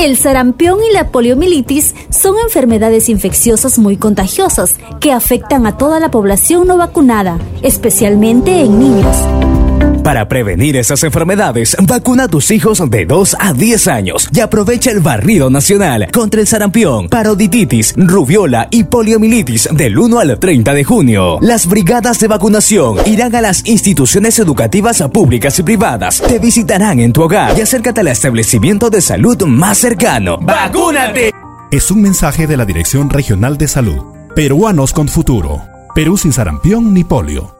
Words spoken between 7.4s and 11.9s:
especialmente en niños. Para prevenir esas enfermedades,